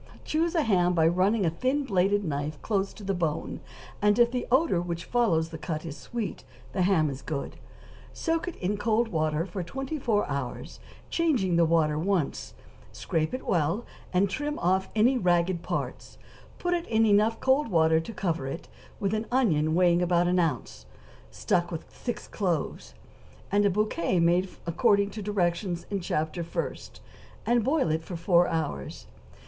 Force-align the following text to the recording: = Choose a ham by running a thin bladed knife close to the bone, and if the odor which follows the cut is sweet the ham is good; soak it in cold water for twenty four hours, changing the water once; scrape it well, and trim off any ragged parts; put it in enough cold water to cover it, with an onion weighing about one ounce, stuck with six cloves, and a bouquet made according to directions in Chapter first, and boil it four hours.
= 0.17 0.25
Choose 0.25 0.55
a 0.55 0.63
ham 0.63 0.95
by 0.95 1.07
running 1.07 1.45
a 1.45 1.51
thin 1.51 1.83
bladed 1.83 2.25
knife 2.25 2.59
close 2.63 2.91
to 2.91 3.03
the 3.03 3.13
bone, 3.13 3.59
and 4.01 4.17
if 4.17 4.31
the 4.31 4.47
odor 4.49 4.81
which 4.81 5.05
follows 5.05 5.49
the 5.49 5.59
cut 5.59 5.85
is 5.85 5.95
sweet 5.95 6.43
the 6.73 6.81
ham 6.81 7.07
is 7.07 7.21
good; 7.21 7.57
soak 8.11 8.47
it 8.47 8.55
in 8.55 8.77
cold 8.77 9.09
water 9.09 9.45
for 9.45 9.61
twenty 9.61 9.99
four 9.99 10.27
hours, 10.27 10.79
changing 11.11 11.55
the 11.55 11.65
water 11.65 11.99
once; 11.99 12.55
scrape 12.91 13.31
it 13.31 13.45
well, 13.45 13.85
and 14.11 14.27
trim 14.27 14.57
off 14.57 14.89
any 14.95 15.19
ragged 15.19 15.61
parts; 15.61 16.17
put 16.57 16.73
it 16.73 16.87
in 16.87 17.05
enough 17.05 17.39
cold 17.39 17.67
water 17.67 17.99
to 17.99 18.11
cover 18.11 18.47
it, 18.47 18.67
with 18.99 19.13
an 19.13 19.27
onion 19.31 19.75
weighing 19.75 20.01
about 20.01 20.25
one 20.25 20.39
ounce, 20.39 20.87
stuck 21.29 21.69
with 21.71 21.85
six 21.95 22.27
cloves, 22.27 22.95
and 23.51 23.65
a 23.65 23.69
bouquet 23.69 24.19
made 24.19 24.49
according 24.65 25.11
to 25.11 25.21
directions 25.21 25.85
in 25.91 25.99
Chapter 25.99 26.43
first, 26.43 27.01
and 27.45 27.63
boil 27.63 27.91
it 27.91 28.01
four 28.01 28.47
hours. 28.47 29.05